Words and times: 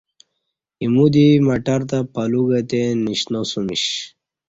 ایمو 0.81 1.05
دی 1.13 1.27
مٹر 1.47 1.79
تہ 1.89 1.99
پلو 2.13 2.41
گتے 2.49 2.81
نشناسمیش 3.05 3.83